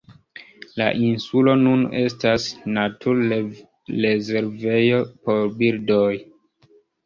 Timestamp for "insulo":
1.07-1.53